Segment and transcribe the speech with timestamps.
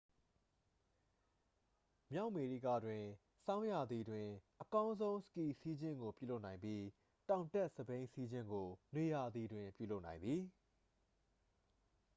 [2.11, 3.03] မြောက်အမေရိကတွင်
[3.45, 4.27] ဆောင်းရာသီတွင်
[4.61, 6.83] အကောင်းဆုံးစကီစီးခြင်းကိုပြုလုပ်နိုင်ပြီး
[7.29, 10.41] တောင်တက်စက်ဘီးစီးခြင်းကို နွေရာသီတွင်ပြုလုပ်နိုင်သည်